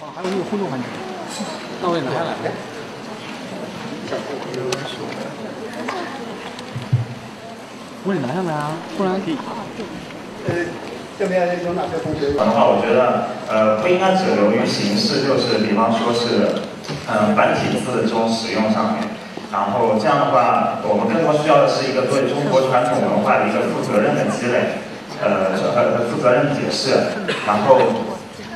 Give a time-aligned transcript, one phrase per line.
[0.00, 0.86] 啊，还有那个互动环节，
[1.82, 2.32] 那我也拿下来。
[8.04, 9.20] 我得拿下来啊，不然。
[10.48, 10.64] 呃，
[11.18, 12.32] 这边有哪些同学？
[12.32, 16.64] 的话，我觉得呃不应该只留于形式，就是比方说是
[17.10, 19.04] 嗯繁体字这种使用上面，
[19.52, 24.80] 然后这样的话，我们更多需要的是一个对中国传统文化的一个负责任的积累，
[25.20, 27.12] 呃呃负责任的解释，
[27.44, 27.76] 然后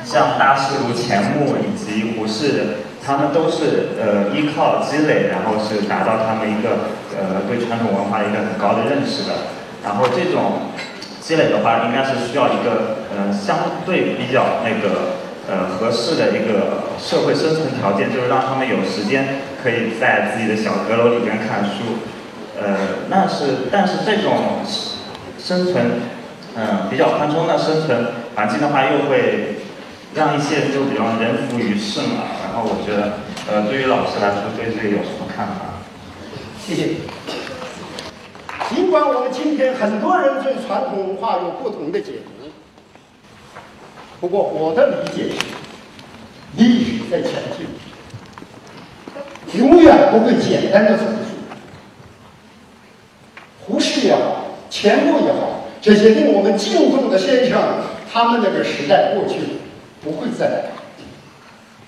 [0.05, 9.33] 像大师如钱穆以及胡适，他们都是呃依靠积累，然后是达到他们一个呃对传统文化一个很高的认识的，
[9.83, 10.73] 然后这种。
[11.23, 15.15] 积累的话，应该是需要一个呃相对比较那个
[15.49, 22.03] 呃合适的一个社会生存条件，就是让他们有时间可以在自己的小阁楼里边看书，
[22.61, 24.65] 呃，那是但是这种
[25.39, 25.91] 生存
[26.57, 29.52] 嗯比较宽松的生存环境的话，又会
[30.13, 32.23] 让一些就比方人浮于事嘛。
[32.43, 35.81] 然后我觉得呃对于老师来说，对这个有什么看法？
[36.65, 36.95] 谢谢。
[38.69, 42.49] 尽管我们今天很多人对传统文化有不同的解读，
[44.19, 45.35] 不过我的理解是，
[46.57, 47.67] 历史在前进，
[49.59, 51.13] 永远不会简单的重复。
[53.65, 57.61] 胡适也好，钱穆也好，这些令我们敬重的先生，
[58.11, 59.47] 他们那个时代过去了，
[60.03, 60.65] 不会再来。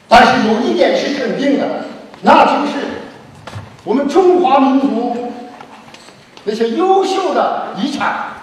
[0.08, 1.66] 但是有一点是肯定的，
[2.22, 2.86] 那就是
[3.84, 5.32] 我们中华民族。
[6.48, 8.34] 那些优秀的遗产，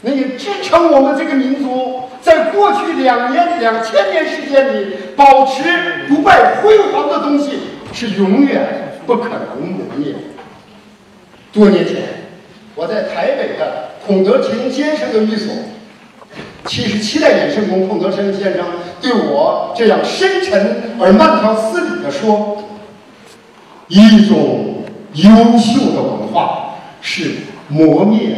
[0.00, 7.58] 那些支撑我们这个民族在过去两年、两千年时间里保持不败辉煌的东西，
[7.92, 10.18] 是永远不可能磨灭的。
[11.52, 12.04] 多年前，
[12.74, 15.52] 我在台北的孔德勤先生的寓所，
[16.66, 18.64] 七十七代衍圣公孔德成先生
[19.00, 22.64] 对我这样深沉而慢条斯理地说
[23.88, 26.68] ：“一种优秀的文化。”
[27.04, 27.32] 是
[27.66, 28.28] 磨灭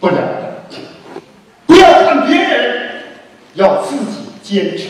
[0.00, 0.66] 不了的。
[1.64, 2.90] 不要看别人，
[3.54, 4.88] 要自己坚持。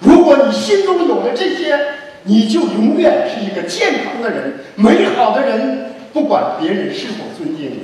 [0.00, 1.78] 如果你心中有了这些，
[2.24, 5.92] 你就永远是一个健康的人、美好的人。
[6.12, 7.78] 不管别人是否尊敬你，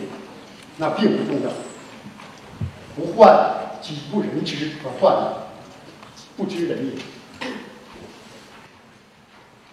[0.78, 1.68] 那并不重要。
[2.99, 3.39] 不患
[3.81, 5.17] 己不人知，而患
[6.37, 6.93] 不知人也。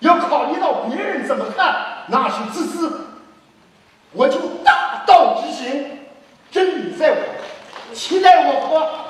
[0.01, 3.07] 要考虑到别人怎么看，那是自私。
[4.11, 6.01] 我就大道之行，
[6.51, 9.05] 真理在我，期待我和。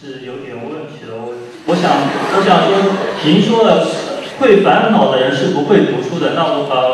[0.00, 1.32] 是有点问题的，我
[1.66, 1.90] 我想
[2.36, 2.70] 我想说，
[3.24, 3.86] 您说的
[4.38, 6.85] 会烦恼的人是不会读书的，那我呃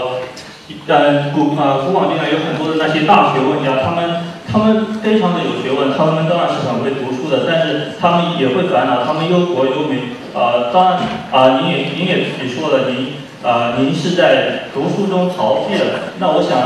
[0.86, 10.20] 呃古呃古往今来有很多的那些大学问家，他们他们非常的有学问，他们当然是很会读书的，但是他们也会烦恼，他们忧国忧民。
[10.34, 11.00] 呃，当然，
[11.30, 13.12] 啊，您也您也自己说了，您
[13.44, 16.16] 啊，您是在读书中逃避了。
[16.18, 16.58] 那我想，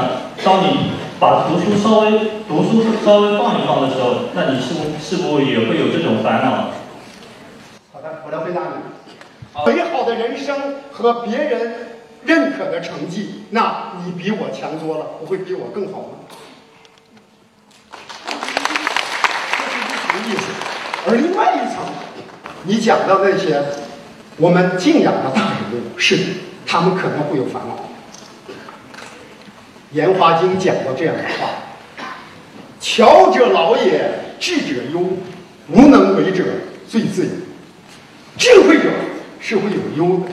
[0.45, 2.11] 当你把读书稍微
[2.47, 6.71] 读书稍微放一放的时候，那你是不是不也会有这种烦恼？
[7.93, 8.97] 好的，我来回答你。
[9.67, 10.55] 美好的人生
[10.93, 11.73] 和别人
[12.25, 16.09] 认可的成绩，那你比我强多了，不会比我更好吗？
[19.59, 20.43] 这是一层意思，
[21.09, 21.85] 而另外一层。
[22.69, 23.63] 你讲到那些
[24.39, 26.19] 我们敬仰的大人物，是，
[26.67, 27.89] 他们可能会有烦恼。
[29.93, 31.51] 严华经讲过这样的话
[32.81, 34.11] ：“巧者老也，
[34.41, 35.17] 智者忧，
[35.69, 36.43] 无能为者
[36.89, 37.31] 最自由。”
[38.37, 38.91] 智慧者
[39.41, 40.33] 是会有忧的，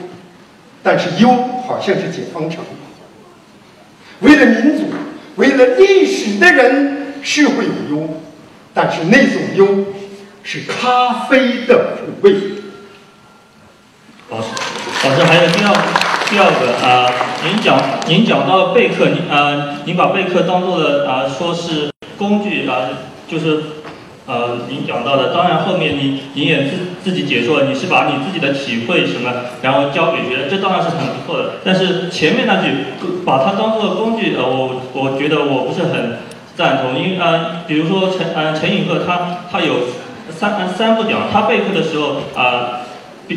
[0.82, 1.30] 但是忧
[1.66, 2.64] 好像是解方程。
[4.20, 4.84] 为了民族，
[5.36, 8.20] 为了历史的人是会有忧，
[8.72, 9.86] 但是那种忧。
[10.46, 12.34] 是咖啡的苦味。
[14.28, 14.48] 老师，
[15.02, 15.74] 老师还有第二
[16.28, 17.10] 第二个啊，
[17.42, 22.90] 您讲您讲到备课，您啊，您把备课当做了啊，说是工具啊，
[23.26, 23.62] 就是
[24.26, 26.70] 呃，您讲到的，当然后面您您也自
[27.02, 29.30] 自己解说，你是把你自己的体会什么，
[29.62, 31.52] 然后教给学生，这当然是很不错的。
[31.64, 32.68] 但是前面那句
[33.24, 36.18] 把它当做工具，呃，我我觉得我不是很
[36.56, 39.74] 赞同，因为啊，比如说陈呃陈寅恪他他有。
[40.30, 42.80] 三三不讲，他备课的时候啊，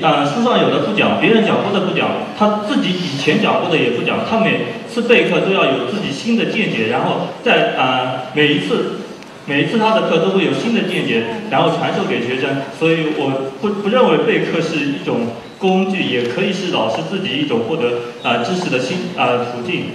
[0.01, 2.07] 啊书上有的不讲，别人讲过的不讲，
[2.39, 9.01] 他自己以前讲过的也不讲，他每次备课都要有自己新的见解，然后在呃每一次
[9.47, 15.27] 每一次他的课都会有新的见解，然后传授给学生，所以我不不认为备课是一种
[15.57, 19.91] 工具，也可以是老师自己一种获得啊知识的新啊途径。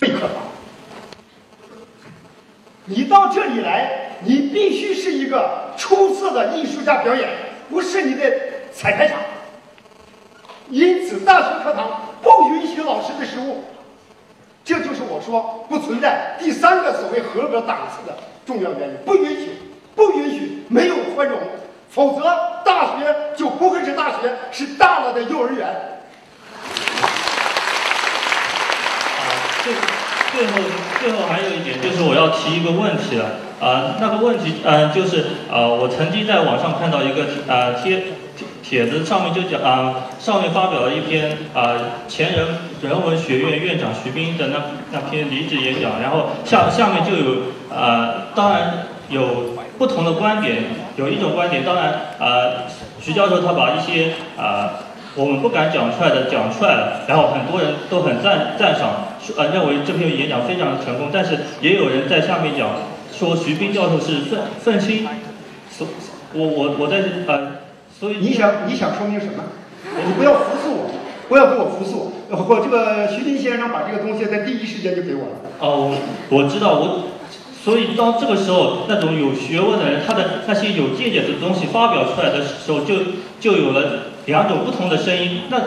[0.00, 0.28] 备课。
[2.86, 7.28] 你到这里来，你必须是一个出色的艺术家表演，
[7.70, 8.24] 不是你的
[8.72, 9.20] 彩排场。
[10.70, 13.62] 因此，大学课堂不允许老师的失误。
[14.70, 19.50] 这就是我说不存在第三个所谓合格档次的重要原因，不允许，
[19.96, 21.40] 不允许，没有宽容，
[21.90, 22.22] 否则
[22.64, 25.66] 大学就不会是大学，是大了的幼儿园。
[29.18, 29.26] 啊，
[29.64, 29.74] 最
[30.32, 30.52] 最后
[31.00, 33.24] 最后还有一点就是我要提一个问题了，
[33.60, 38.04] 啊，那个问题，嗯、就是啊，我曾经在网上看到一个啊贴
[38.62, 41.74] 帖子，上面就讲啊，上面发表了一篇啊
[42.06, 42.46] 前人
[42.82, 44.56] 人文学院院长徐冰的那
[44.92, 47.36] 那篇离职演讲，然后下下面就有
[47.70, 50.64] 呃，当然有不同的观点，
[50.96, 52.66] 有一种观点，当然啊，
[53.00, 54.72] 徐教授他把一些啊。
[55.16, 61.10] 我们不敢讲出来的讲出来了，然后很多人都很赞赞赏，呃，认为这篇演讲非常成功。
[61.12, 62.68] 但是也有人在下面讲
[63.12, 65.04] 说徐冰教授是愤愤青，
[65.68, 65.88] 所
[66.32, 67.58] 我我我在这呃，
[67.92, 69.42] 所以你想你想说明什么？
[70.06, 70.89] 你不要服诉我，
[71.30, 72.12] 不要给我服诉。
[72.28, 75.34] 我这个徐冰先生把这个东西在第一时间就给我了。
[75.60, 75.94] 哦，
[76.28, 77.04] 我我知道我。
[77.62, 85.42] 所以，当这个时候，那种有学问的人，他的那些有见解的东西发表出来的时候，就就有了两种不同的声音。
[85.50, 85.60] 那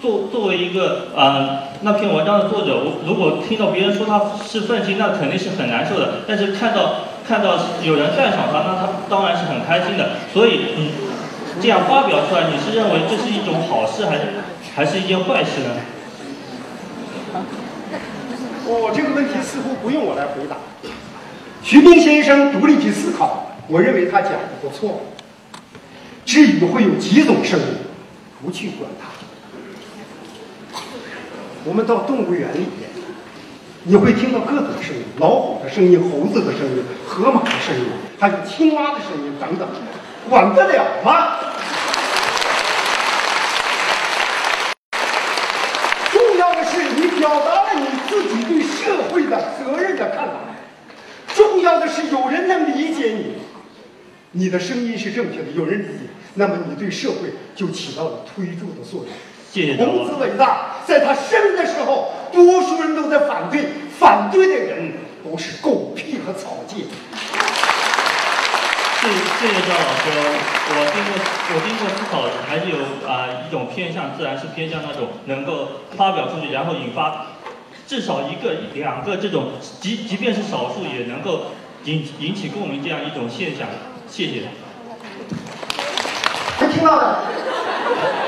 [0.00, 6.22] 作作为一个啊、那篇文章的作者，我如果听到别人说他是愤青，那肯定是很难受的。
[6.26, 10.10] 但是看到看到有人赞赏他，那他当然是很开心的。
[10.32, 10.90] 所以你
[11.60, 14.22] 这样发表出来，你是认为这是一种好事，还是
[14.78, 15.70] 还是一件坏事呢？
[18.64, 20.56] 哦，这个问题似乎不用我来回答。
[21.64, 25.00] 徐冰先生独立去思考，我认为他讲的不错。
[26.24, 27.66] 至于会有几种声音，
[28.40, 29.08] 不去管它。
[31.64, 32.88] 我们到动物园里面，
[33.82, 37.86] 你会听到各种声音：老虎的声音、猴子的声音、河马的声音，
[38.20, 39.68] 还有青蛙的声音等等，
[40.30, 41.34] 管得了吗？
[46.10, 50.34] 重要的是你表达了你自己对的责任的看法。
[51.34, 53.34] 重要的是有人能理解你，
[54.32, 56.04] 你的声音是正确的，有人理解，
[56.34, 59.08] 那么你对社会就起到了推助的作用。
[59.52, 63.66] 谢谢孔子伟大，在他生的时候，多数人都在反对，
[63.98, 64.92] 反对的人
[65.24, 66.84] 都是狗屁和草芥。
[69.00, 70.10] 谢谢谢赵老师，
[70.70, 71.10] 我经过
[71.54, 72.76] 我经过思考，还是有
[73.08, 77.37] 啊、一种偏向，自然是偏向那种能够发表出去，然后引发
[77.88, 79.44] 至少一个两个这种，
[79.80, 81.46] 即即便是少数也能够
[81.84, 83.66] 引引起共鸣这样一种现象。
[84.06, 84.42] 谢谢。
[86.60, 87.20] 没听到的，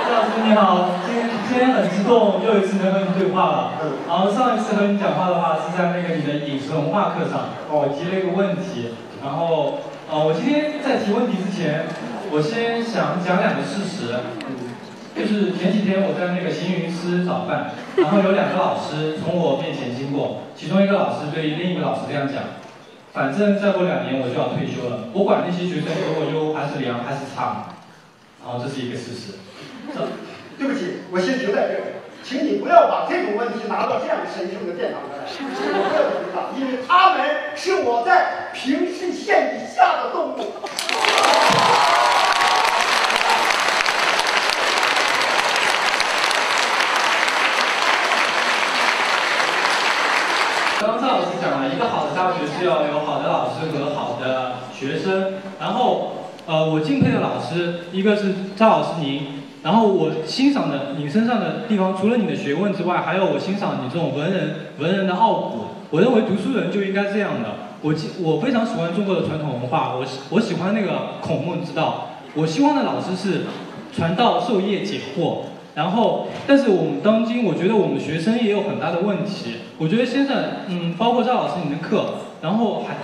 [0.08, 3.72] 赵老师你好，今天今天很激动，又一次能和你对话了。
[4.08, 8.94] 然后上一次和你讲话的话是在那个你的饮食文化课上，我提了一个问题。
[9.22, 9.80] 然后
[10.10, 11.84] 呃，我今天在提问题之前，
[12.32, 14.24] 我先想讲两个事实。
[15.14, 22.42] 就是前几天我在那个行云吃早饭，然后有两个老师从我面前经过，其中一个老师对另一个老师这样讲：
[23.12, 27.74] 反正再过两年我就要退休了，我管那些学生给我优还是良还是差。
[28.42, 29.36] 然后这是一个事实。
[30.58, 31.84] 对不起，我先停在这里，
[32.22, 37.20] 请你不要把这种问题拿到这样神圣的殿堂上来，不要回答，因为他们
[37.56, 40.36] 是我在平视线以下的动物。
[50.80, 55.32] 刚刚赵老师讲了，一个好的大学是要有好的老师和好的学生。
[55.58, 56.12] 然后，
[56.44, 59.22] 呃，我敬佩的老师，一个是赵老师您，
[59.62, 65.60] 然后我欣赏的你身上的地方，除了你的学问之外，还有我欣赏你这种文人文人的傲骨。
[65.88, 67.54] 我认为读书人就应该这样的。
[67.80, 72.08] 我我非常喜欢中国的传统文化，我我喜欢那个孔孟之道。
[72.34, 73.46] 我希望的老师是
[73.96, 75.38] 传道授业解惑。
[75.80, 79.52] 然后，但是我们当今，我觉得我们学生也有很大的问题。
[79.78, 80.36] 我觉得先生，
[80.68, 82.96] 嗯，包括赵老师您的课，然后还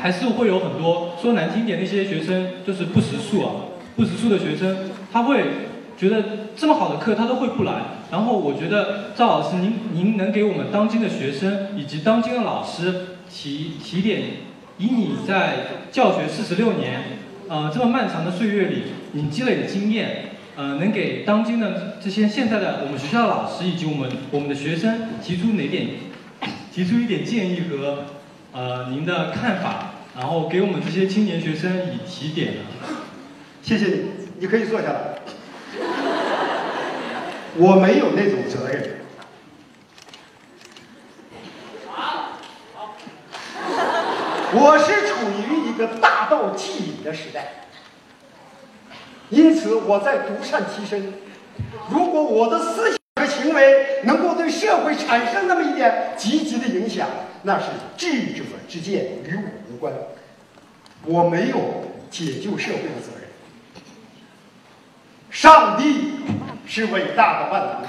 [0.00, 3.52] 还是会有很多说难听点，那些学生就是不识数啊，
[3.96, 4.78] 不识数的学生，
[5.12, 5.44] 他会
[5.98, 6.24] 觉得
[6.56, 7.72] 这么好的课他都会不来。
[8.10, 14.22] 然后我觉得赵老师您您能给我们当今的学生以及当今的老师提提点，
[14.78, 20.30] 以你在教学四十六年，呃这么漫长的岁月里，你积累的经验。
[20.54, 25.88] 呃，能给当今的这些现在的我们学校的老师以及我们我们的学生提出哪点，
[26.70, 28.04] 提出一点建议和
[28.52, 32.60] 呃您的看法，然后给我们这些青年学生以提点呢？
[33.62, 34.02] 谢谢你，
[34.40, 35.14] 你可以坐下来。
[37.56, 38.98] 我没有那种责任。
[44.54, 47.61] 我是处于一个大道既隐的时代，
[49.32, 51.10] 因此我在独善其身。
[51.90, 57.08] 如果我的思想和行为能够对社会产生那么一点积极的影响，
[57.42, 59.90] 那是智者之见，与我无关。
[61.06, 61.56] 我没有
[62.10, 63.28] 解救社会的责任。
[65.30, 66.12] 上帝
[66.66, 67.88] 是伟大的、万能的，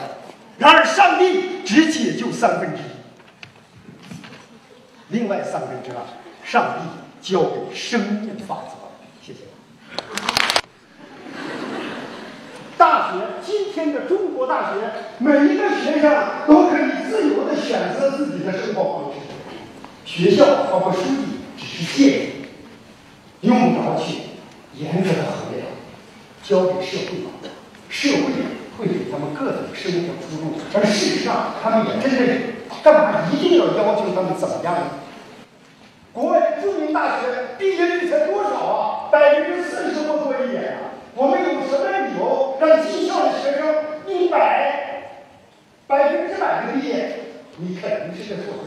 [0.57, 4.23] 然而上帝只解救三分之一，
[5.09, 5.97] 另外三分之二，
[6.45, 8.75] 上帝交给生命法则。
[9.21, 9.41] 谢谢。
[12.77, 16.12] 大学，今天的中国大学，每一个学生
[16.48, 19.20] 都可以自由的选择自己的生活方式。
[20.06, 22.30] 学校包括书记只是建议，
[23.42, 24.22] 用不着去
[24.75, 25.68] 严格的衡量，
[26.44, 27.30] 交给社会吧。
[27.89, 28.24] 社会
[28.77, 32.42] 会给他们各种生活出路，而事实上，他们也真的是
[32.84, 34.82] 干嘛一定要要求他们怎么样呢？
[36.12, 39.10] 国外著名大学毕业率才多少啊？
[39.12, 40.98] 百分之四十不多一点啊！
[41.15, 43.75] 我们有什么理由让技校的学生
[44.08, 45.03] 一百
[45.86, 47.20] 百分之百的毕业？
[47.58, 48.65] 你肯定是个错误。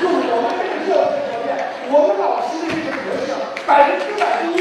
[0.00, 1.48] 就我们这个教学条件，
[1.90, 3.28] 我们老师的这个格式，
[3.66, 4.60] 百分之百毕业。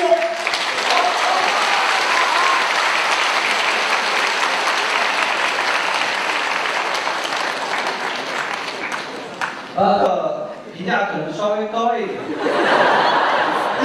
[9.75, 12.17] 呃，评价可能稍微高一点。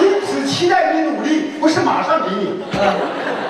[0.01, 2.63] 因此，期待你努力，不是马上给你。
[2.73, 2.97] 呃，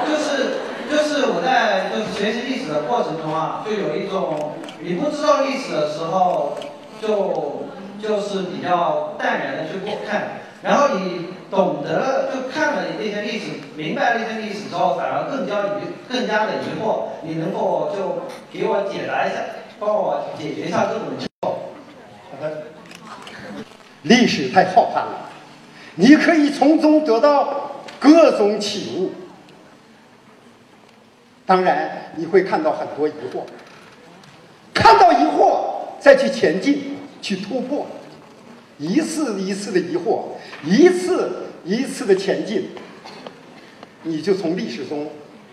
[0.05, 0.59] 就是
[0.91, 6.59] 就是我在就是学习历史的过程中啊，就有一种你不知道历史的时候，
[7.01, 7.69] 就
[8.03, 18.23] 就是比较淡然的去过看，然后你懂得了，就看了那些历史，明白了一些历史之后，反而更加疑更加的疑惑，你能否就
[18.53, 19.37] 给我解答一下，
[19.79, 21.55] 帮我解决一下这种疑惑？
[24.03, 25.31] 历史太浩瀚了，
[25.95, 29.13] 你可以从中得到各种启悟。
[31.47, 33.43] 当然，你会看到很多疑惑，
[34.73, 37.87] 看到疑惑再去前进，去突破，
[38.79, 40.23] 一次一次的疑惑，
[40.65, 42.71] 一次一次的前进，
[44.03, 45.11] 你就从历史中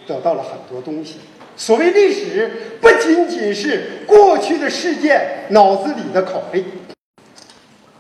[0.08, 1.19] 得到了很多东西。
[1.59, 2.49] 所谓历史，
[2.79, 6.63] 不仅仅是过去的事件脑子里的拷贝。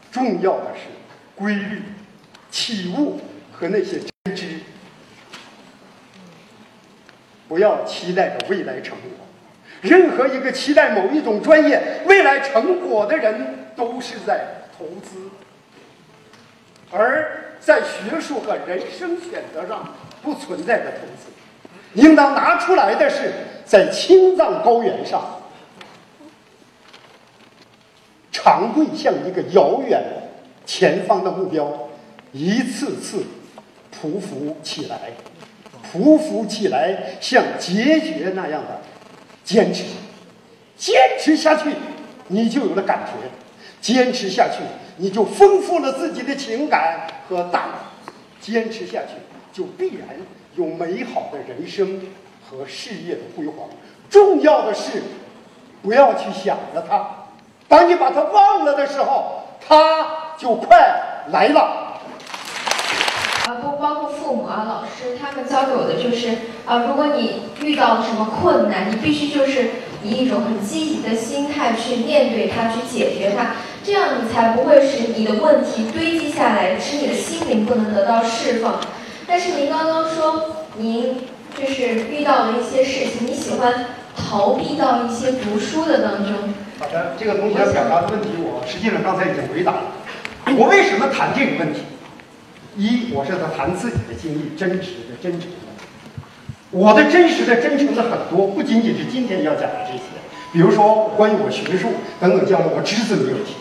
[0.09, 0.87] 重要的是
[1.35, 1.81] 规律、
[2.49, 3.19] 起悟
[3.51, 4.45] 和那些真知。
[7.49, 9.27] 不要期待着未来成果。
[9.81, 15.29] 任何一个期待某一种专业未来成果的人，都是在投资。
[16.91, 21.29] 而在学术和人生选择上不存在的投资，
[21.93, 23.31] 应当拿出来的是
[23.69, 25.37] 在青藏高原上。
[28.31, 30.01] 长跪向一个遥远
[30.65, 31.89] 前方的目标，
[32.31, 33.23] 一次次
[33.93, 35.11] 匍匐起来，
[35.93, 38.81] 匍匐起来，像结节那样的
[39.43, 39.83] 坚持，
[40.75, 41.69] 坚持下去，
[42.29, 43.13] 你就有了感觉；
[43.81, 44.63] 坚持下去，
[44.97, 48.11] 你就丰富了自己的情感和大脑；
[48.41, 49.13] 坚持下去，
[49.53, 50.07] 就必然
[50.55, 52.01] 有美好的人生
[52.49, 53.67] 和事业的辉煌。
[54.09, 55.03] 重要的是，
[55.83, 57.27] 不要去想着它。
[57.67, 60.77] 当你把它忘了的时候，它就快
[61.31, 61.61] 来了。
[63.45, 66.29] 啊，不包括父母啊、老师，他们教给我的就是
[66.65, 69.69] 啊，如果你遇到了什么困难，你必须就是
[70.03, 78.79] 以一种很积极的心态去面对它，去解决它，这样你才不会使你的问题堆积下来，使你的心灵不能得到释放。
[79.27, 80.45] 但是您刚刚说，
[80.77, 81.21] 您
[81.59, 86.53] 就是遇到了一些事情，你喜欢逃避到一些读书的当中。
[86.79, 89.81] 好的，这个同学表达的问题，我实际上刚才已经回答了。
[90.57, 91.81] 我为什么谈这个问题？
[92.77, 95.57] 一，我是在谈自己的经历，真实的、真诚的。
[96.71, 100.03] 我的真实的、真诚的很多，不仅仅是今天要讲的这些。
[100.53, 101.89] 比如说关于我学术
[102.19, 103.55] 等等，将来我只字没有提。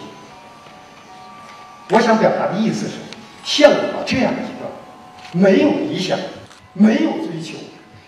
[1.91, 2.95] 我想表达的意思是，
[3.45, 6.19] 像我这样一个没有理想、
[6.75, 7.57] 没有追求、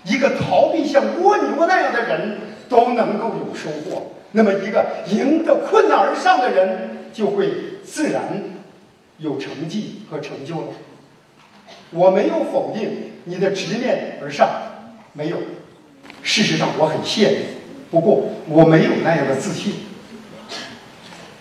[0.04, 2.38] 一个逃避像蜗牛那样的人，
[2.69, 4.12] 都能够有收获。
[4.33, 7.49] 那么，一个迎着困难而上的人，就会
[7.85, 8.23] 自然
[9.19, 10.66] 有成绩和成就了。
[11.90, 14.49] 我没有否定你的直面而上，
[15.12, 15.37] 没有。
[16.23, 17.37] 事实上，我很羡慕，
[17.90, 19.75] 不过我没有那样的自信。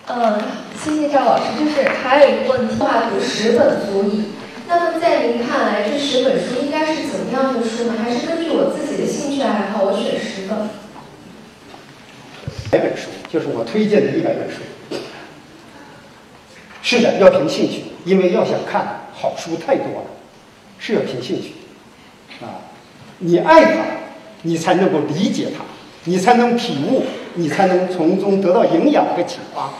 [0.06, 0.40] 嗯，
[0.76, 1.44] 谢谢赵老师。
[1.58, 4.24] 就是还有一个问题，话读十本足矣。
[4.70, 7.94] 那么在您看来，这十本书应该是怎么样的书呢？
[8.00, 10.70] 还是根据我自己的兴趣爱好，我选十本？
[12.70, 14.60] 百本书就是我推荐的一百本书。
[16.82, 20.06] 是的，要凭兴趣，因为要想看好书太多了，
[20.78, 21.54] 是要凭兴趣。
[22.40, 22.62] 啊，
[23.18, 23.82] 你爱它，
[24.42, 25.64] 你才能够理解它，
[26.04, 27.02] 你才能体悟，
[27.34, 29.70] 你才能从中得到营养和启发。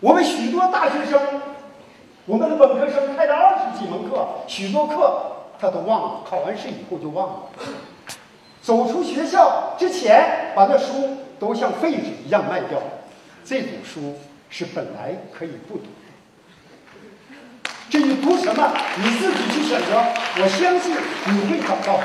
[0.00, 1.18] 我们许多大学生，
[2.26, 5.22] 我们的本科生开了二十几门课，许多课
[5.58, 7.34] 他都忘了，考完试以后就忘了。
[8.62, 12.78] 走出学校之前，把那书都像废纸一样卖掉。
[13.44, 14.16] 这种书
[14.48, 15.90] 是本来可以不读的。
[17.88, 20.04] 至于读什么，你自己去选择。
[20.36, 20.94] 我相信
[21.26, 21.98] 你会找到。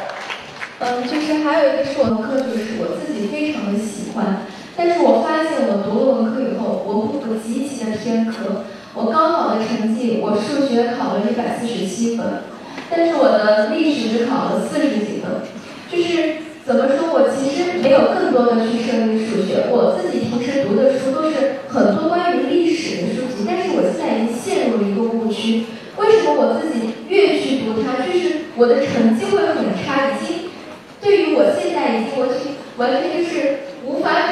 [0.79, 4.41] 嗯，就是还有一个是我的课，就是我自己非常的喜欢。
[4.75, 8.65] 但是我发现我读了文科以后，我不读极其的偏科。
[8.95, 12.25] 我高考的成绩，我数学考了一百四十七分，
[12.89, 15.43] 但是我的历史只考了四十几分。
[15.91, 19.67] 就是怎么说，我其实没有更多的去涉猎数学。
[19.69, 25.65] 我自己平时读的书都是很多关于历史的书籍，但是我现在已经陷入了一个误区。
[25.97, 30.15] 为什么我自己越去读它，就是我的成绩会很差？
[30.15, 30.49] 已经
[31.01, 32.31] 对于我现在已经我
[32.77, 34.31] 完全就是无法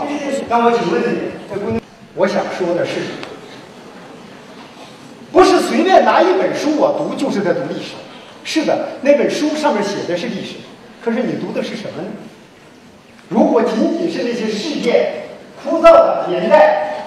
[0.00, 0.06] 差？
[0.06, 1.80] 就是那我请问你，这姑娘，
[2.14, 3.00] 我想说的是，
[5.32, 7.94] 不是随便拿一本书我读就是在读历史。
[8.44, 10.54] 是的，那本书上面写的是历史，
[11.04, 12.08] 可是你读的是什么呢？
[13.28, 15.24] 如果仅仅是那些事件、
[15.64, 17.06] 枯燥的年代，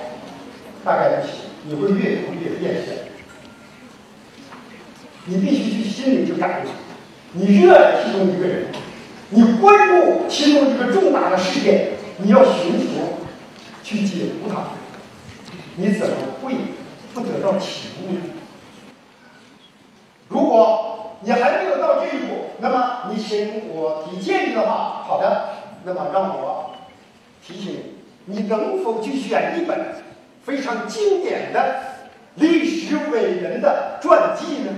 [0.84, 1.24] 大概，
[1.63, 2.88] 你会越读越厌倦。
[5.25, 6.69] 你必须去心里就感觉，
[7.31, 8.65] 你热爱其中一个人，
[9.29, 13.19] 你关注其中一个重大的事件，你要寻求
[13.81, 14.63] 去解读它，
[15.77, 16.53] 你怎么会
[17.13, 18.19] 不得到启悟呢？
[20.27, 25.49] 如果你还没有到这一步，那么你请我提建议的话，好的，
[25.85, 26.75] 那么让我
[27.41, 27.75] 提醒
[28.25, 29.95] 你，你能否去选一本
[30.43, 31.84] 非常经典的
[32.36, 34.73] 历史伟人的传记呢？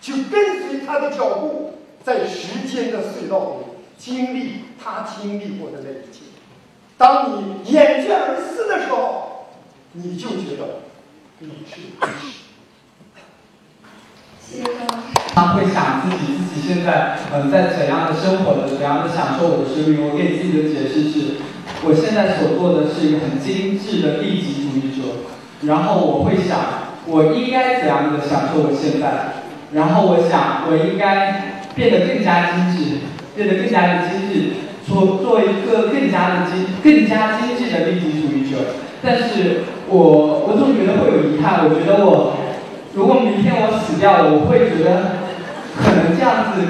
[0.00, 3.64] 去跟随他的脚步，在时间的隧道中
[3.98, 6.24] 经历他经历过的那一切。
[6.98, 9.46] 当你厌倦而思的时候，
[9.92, 10.82] 你就觉得
[11.38, 12.26] 你是历史。
[14.44, 15.04] 谢谢张老师。
[15.32, 20.10] 他会想自己自己现在嗯在怎样的生活的怎样的享受我的生命。
[20.10, 21.36] 我给自己的解释是，
[21.84, 25.20] 我现在所做的是一个很精致的利己主义者。
[25.62, 26.58] 然后我会想，
[27.06, 29.34] 我应该怎样的享受我现在？
[29.72, 32.98] 然后我想，我应该变得更加精致，
[33.36, 34.50] 变得更加的精致，
[34.88, 38.56] 做做一个更加的精、更加精致的利己主义者。
[39.02, 41.68] 但是我我总觉得会有遗憾。
[41.68, 42.34] 我觉得我
[42.94, 45.22] 如果明天我死掉了，我会觉得
[45.76, 46.62] 可能这样子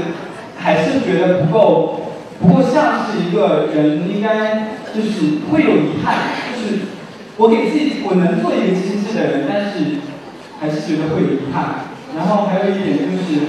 [0.58, 6.36] 还是觉得不够，不够像是一个人应该就是会有遗憾。
[6.52, 6.84] 就是
[7.36, 10.02] 我给自己我能做一个精致的人，但是
[10.60, 11.86] 还是觉得会有遗憾。
[12.16, 13.46] 然后还有一点就是，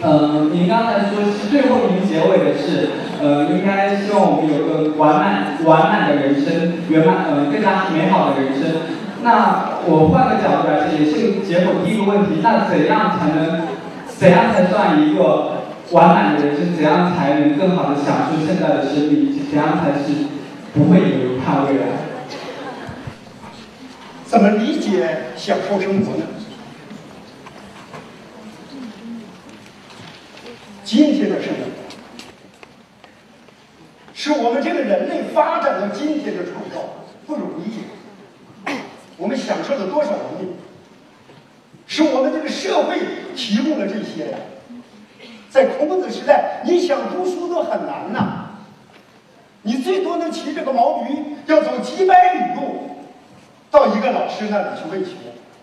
[0.00, 8.82] 呃，您刚才说是最后您结尾的是，呃，应该希望我们有个完满完满的人生，圆满呃更加美好的人生。
[9.24, 13.62] 那我换个角度来说，也是结果第一个问题，那怎样才能，
[14.06, 16.76] 怎样才算一个完满的人生？
[16.76, 19.34] 怎样才能更好的享受现在的生命？
[19.50, 20.28] 怎样才是
[20.74, 21.86] 不会遗憾未来？
[24.24, 26.37] 怎么理解享受生活呢？
[30.88, 31.58] 今天的生活，
[34.14, 38.72] 是我们这个人类发展到今天的创造，不容易。
[39.18, 40.48] 我们享受了多少荣誉？
[41.86, 42.98] 是我们这个社会
[43.36, 44.38] 提供了这些呀。
[45.50, 48.52] 在孔子时代，你想读书都很难呐。
[49.60, 52.92] 你最多能骑着个毛驴，要走几百里路，
[53.70, 55.10] 到一个老师那里去问学。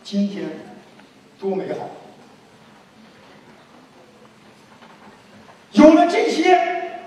[0.03, 0.45] 今天
[1.39, 1.89] 多美好！
[5.75, 6.59] 有了这些，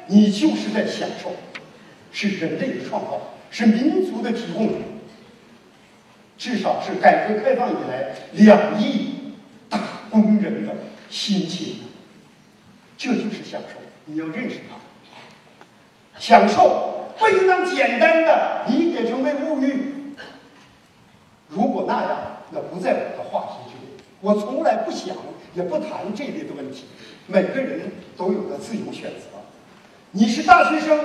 [0.07, 1.33] 你就是在享受，
[2.13, 4.71] 是人类的创造，是民族的提供，
[6.37, 9.35] 至少是改革开放以来两亿
[9.69, 10.75] 打工人的
[11.09, 11.77] 心情，
[12.97, 13.81] 这就是享受。
[14.05, 14.77] 你要认识它，
[16.19, 19.95] 享受不应当简单的理解成为物欲。
[21.49, 22.19] 如果那样，
[22.51, 24.03] 那不在我的话题之内。
[24.21, 25.17] 我从来不想，
[25.55, 26.85] 也不谈这类的问题。
[27.27, 29.39] 每个人都有了自由选择。
[30.13, 30.99] 你是大学生，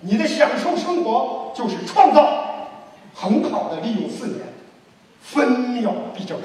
[0.00, 2.68] 你的享受生活就是创造，
[3.14, 4.40] 很好的利用四年，
[5.22, 6.38] 分秒必争，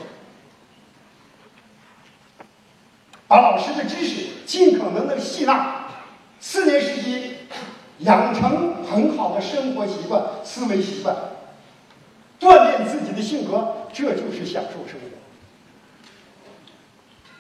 [3.28, 5.88] 把老师的知识尽可能的吸纳。
[6.39, 7.38] 四年时期，
[8.00, 11.15] 养成很好的生活习惯、思维习惯，
[12.39, 15.17] 锻炼自己的性格，这就是享受生活。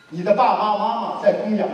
[0.09, 1.67] 你的爸爸妈妈在供养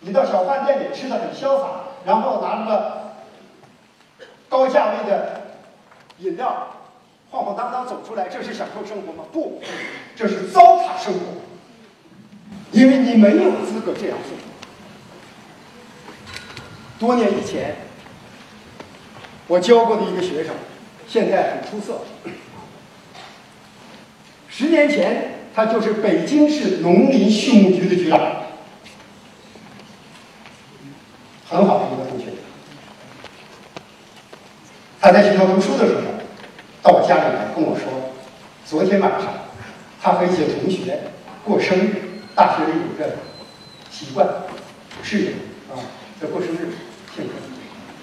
[0.00, 1.68] 你，你到小饭店里吃的很潇洒，
[2.04, 3.12] 然后拿着个
[4.48, 5.42] 高价位的
[6.18, 6.68] 饮料，
[7.30, 9.24] 晃晃荡荡走出来，这是享受生活吗？
[9.32, 9.62] 不，
[10.16, 11.20] 这是糟蹋生活，
[12.72, 14.36] 因为你没有资格这样做。
[16.98, 17.76] 多年以前，
[19.46, 20.52] 我教过的一个学生，
[21.06, 22.00] 现在很出色。
[24.48, 28.20] 十年前，他就是北京市农林畜牧局的局长，
[31.50, 32.26] 很好的一个同学。
[35.00, 36.02] 他在学校读书的时候，
[36.80, 38.12] 到我家里来跟我说，
[38.64, 39.34] 昨天晚上
[40.00, 41.00] 他和一些同学
[41.44, 43.16] 过生日，大学里有个
[43.90, 44.28] 习惯，
[45.02, 45.30] 是的
[45.72, 45.74] 啊，
[46.20, 46.70] 在过生日
[47.16, 47.32] 庆祝。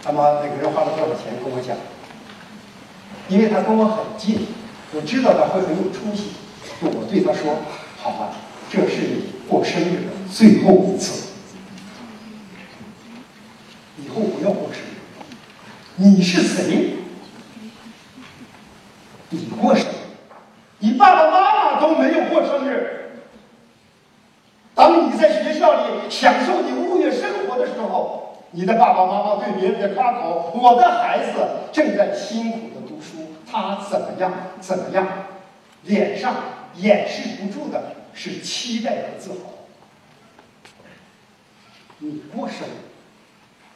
[0.04, 1.78] 他妈那个人花了多少钱跟我讲？
[3.30, 4.46] 因为他跟我很近，
[4.94, 6.32] 我知道他会很有出息，
[6.82, 7.56] 我对他说
[7.98, 8.30] ：“好吧，
[8.70, 11.30] 这是你过生日的最后一次，
[13.98, 14.86] 以后不要过生日。
[15.96, 16.96] 你是谁？
[19.30, 19.90] 你过生日，
[20.80, 23.22] 你爸爸妈妈都没有过生日。
[24.74, 28.22] 当你在学校里享受你物业生活的时候。”
[28.58, 34.32] 你的爸爸妈妈对别人的夸口，我的孩子正在辛苦的读书，他怎么样？
[34.62, 35.06] 怎么样？
[35.84, 36.34] 脸上
[36.78, 39.54] 掩饰不住的是期待和自豪。
[42.00, 42.72] 你过生日，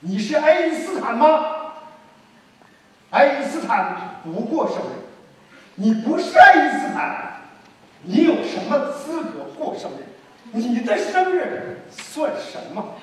[0.01, 1.73] 你是爱因斯坦吗？
[3.09, 5.07] 爱因斯坦不过生日，
[5.75, 7.41] 你不是爱因斯坦，
[8.03, 10.03] 你有什么资格过生日？
[10.51, 12.95] 你的生日算什么？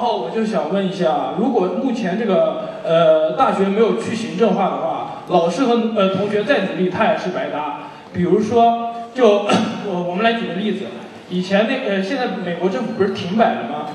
[0.00, 7.90] 然后我就想问一下，如果目前这个呃大学没有去行政化的话，老师和呃同学再努力，他也是白搭。
[8.10, 9.44] 比如说，就
[9.86, 10.86] 我我们来举个例子，
[11.28, 13.88] 以前那呃现在美国政府不是停摆了吗？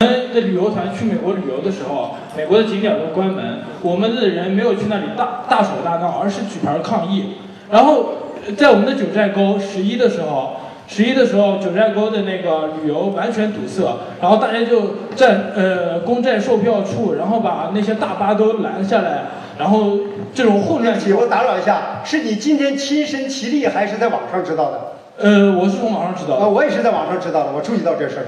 [0.00, 7.34] 我们的旅游团去美国旅游的时候，美国的景点都关门，我们的人没有去那里大大吵大闹，而是举牌抗议。
[7.70, 8.14] 然后
[8.56, 10.56] 在我们的九寨沟十一的时候。
[10.92, 19.22] 十一的时候，九寨沟的那个旅游完全堵塞，然后大家就在呃公站售票处，然后把那些大巴都拦下来，
[19.56, 20.00] 然后
[20.34, 20.98] 这种混乱。
[21.16, 24.80] 我打扰一下，是你今天亲身其力，还是在网上知道的？
[25.18, 26.48] 呃，我是从网上知道的。
[26.48, 28.26] 我也是在网上知道的，我注意到这事儿。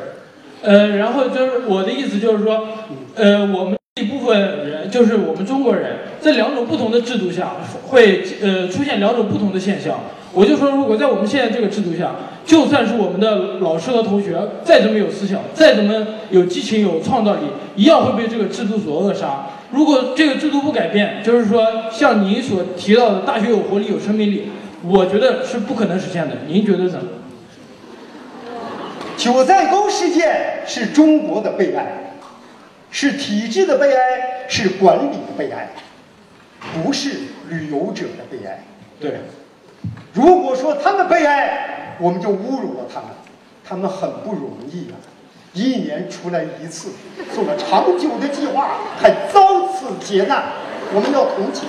[0.62, 2.68] 呃，然后就是我的意思就是说，
[3.16, 7.56] 呃，我们一部分人，就是我们中国人，在两种不同的制度下，
[7.88, 9.98] 会呃出现两种不同的现象。
[10.34, 12.12] 我就说，如果在我们现在这个制度下，
[12.46, 17.42] 就算是我们的老师和同学再怎么有思想，再怎么有激情、有创造力，
[17.76, 19.46] 一样会被这个制度所扼杀。
[19.72, 24.48] 如果这个制度不改变，就是说像您所提到的大学有活力、有生命力，
[24.82, 26.36] 我觉得是不可能实现的。
[26.46, 27.06] 您觉得怎么？
[29.18, 32.16] 九寨沟事件是中国的悲哀，
[32.90, 35.70] 是体制的悲哀，是管理的悲哀，
[36.72, 37.10] 不是
[37.50, 38.64] 旅游者的悲哀。
[38.98, 39.20] 对。
[40.14, 43.08] 如果说他们悲哀，我们就侮辱了他们。
[43.64, 44.98] 他们很不容易啊，
[45.54, 46.90] 一年出来一次，
[47.32, 50.44] 做了长久的计划，还遭此劫难，
[50.92, 51.68] 我们要同情。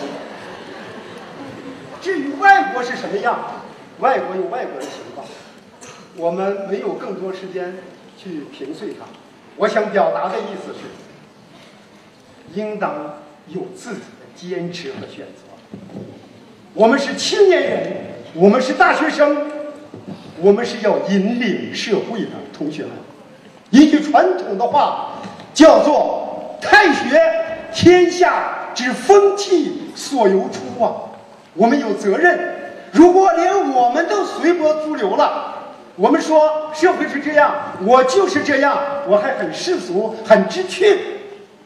[2.02, 3.62] 至于外国是什么样，
[4.00, 5.26] 外国有外国的情况，
[6.18, 7.76] 我们没有更多时间
[8.18, 9.06] 去评碎它。
[9.56, 15.80] 我想表达的意思是，应当有自己的坚持和选择。
[16.74, 18.13] 我们是青年人。
[18.36, 19.46] 我们是大学生，
[20.42, 22.92] 我们是要引领社会的同学们。
[23.70, 25.20] 一句传统的话
[25.54, 27.22] 叫做“太学
[27.72, 31.14] 天下之风气所由出”啊，
[31.54, 32.56] 我们有责任。
[32.92, 35.54] 如果连我们都随波逐流了，
[35.96, 37.54] 我们说社会是这样，
[37.86, 38.76] 我就是这样，
[39.08, 40.98] 我还很世俗、很知趣，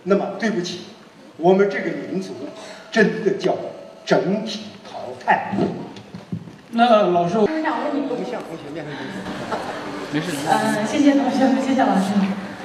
[0.04, 0.82] 那么对不起，
[1.38, 2.34] 我们这个民族
[2.92, 3.56] 真的叫
[4.06, 5.54] 整体淘汰。
[6.72, 8.84] 那老师，我想问你，不像同学面
[10.12, 10.32] 没事。
[10.50, 12.12] 嗯，谢谢同学们，谢谢老师。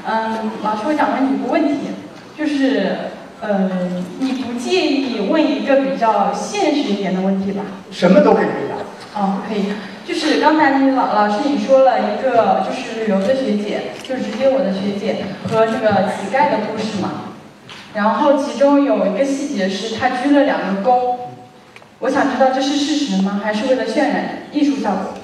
[0.05, 1.91] 嗯，老师，我想问你一个问题，
[2.37, 2.97] 就是，
[3.41, 3.71] 呃，
[4.19, 7.63] 你不介意问一个比较现实一点的问题吧？
[7.93, 9.21] 什么都可以回答。
[9.21, 9.67] 哦，可以。
[10.05, 17.31] 就是刚才那老老师你说了一个，就是旅游的学姐，就直接我的学姐和这个乞丐的故事嘛。
[17.95, 21.12] 然后其中有一个细节是，他鞠了两个躬。
[22.03, 23.41] 我想知道这是事实吗？
[23.45, 25.15] 还是为了渲染艺术效果？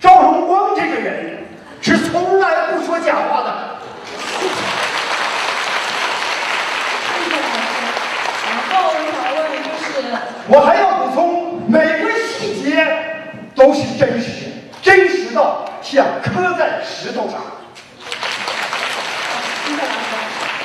[0.00, 1.44] 赵荣光这个人
[1.82, 3.78] 是从从来不说假话的。
[4.38, 4.46] 谢
[7.24, 7.66] 谢老师。
[8.46, 9.84] 然后我想问就是，
[10.46, 12.86] 我还要补充，每个细节
[13.56, 14.46] 都是真实，
[14.80, 17.40] 真实到像刻在石头上。
[19.66, 19.90] 谢谢老师。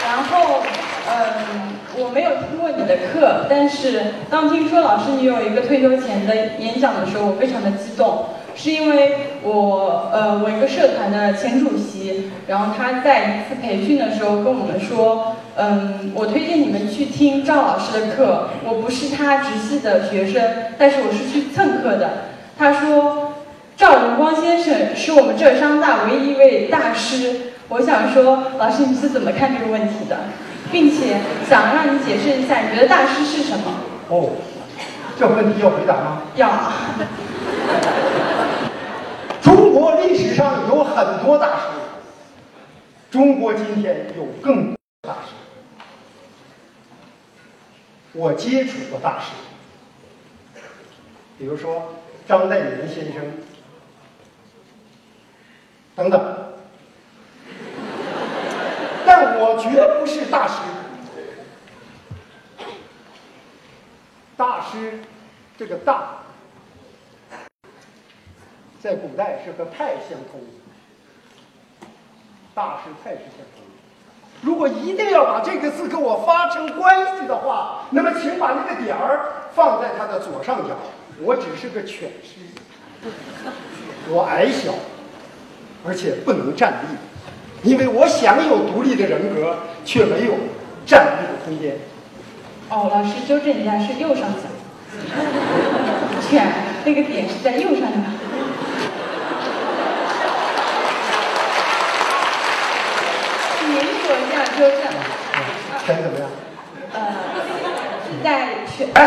[0.05, 0.61] 然后，
[1.09, 1.64] 嗯，
[1.97, 20.43] 我没有听过你的课，但是当听说老师你有一个退休前的演讲的时候，我非常的激动，是因为我，呃，我一个社团的前主席，然后他在一次培训的时候跟我们说，嗯，我推荐你们去听赵老师的课，我不是他直系的学生，
[20.77, 22.09] 但是我是去蹭课的。
[22.57, 23.33] 他说，
[23.77, 27.51] 赵荣光先生是我们浙商大唯一一位大师。
[27.69, 30.17] 我想说，老师你是怎么看这个问题的，
[30.71, 33.71] 并且想让你解释一下，你觉得大师是什么？
[34.09, 34.31] 哦，
[35.17, 36.21] 这问题要回答吗？
[36.35, 36.73] 要啊。
[39.41, 41.63] 中国历史上有很多大师，
[43.11, 45.33] 中国今天有更多大师。
[48.13, 49.31] 我接触过大师，
[51.37, 51.93] 比如说
[52.27, 53.23] 张岱年先生
[55.95, 56.54] 等等。
[59.05, 60.55] 但我绝不是大师。
[64.37, 64.99] 大师，
[65.57, 66.17] 这个大，
[68.81, 71.87] 在古代是和太相通的。
[72.53, 73.71] 大师太是相通的。
[74.41, 80.75] 如果一定要把这个字跟我发生关系的话，那么请把那个点儿放在它的左上角。
[81.21, 83.09] 我只是个犬师，
[84.09, 84.73] 我矮小，
[85.87, 86.97] 而且不能站立。
[87.65, 90.33] 因为我想有独立的人格，却没有
[90.85, 91.77] 站立的空间。
[92.69, 94.47] 哦，老师纠正一下，是右上角。
[96.29, 96.45] 犬
[96.85, 97.97] 那个点是在右上角。
[103.67, 103.75] 您
[104.05, 104.79] 说一下纠正。
[105.85, 106.29] 犬怎么样？
[106.93, 106.99] 呃，
[108.05, 108.29] 是在
[108.77, 108.87] 犬。
[108.93, 109.01] 哎。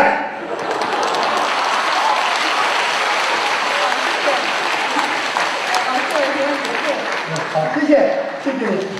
[5.87, 6.67] 老师，我有些问题。
[7.51, 8.98] 好，谢谢，谢谢你。